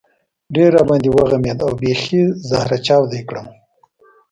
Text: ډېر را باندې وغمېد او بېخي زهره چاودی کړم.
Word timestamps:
ډېر 0.55 0.69
را 0.77 0.83
باندې 0.89 1.09
وغمېد 1.11 1.59
او 1.65 1.71
بېخي 1.81 2.21
زهره 2.49 2.77
چاودی 2.85 3.21
کړم. 3.29 3.47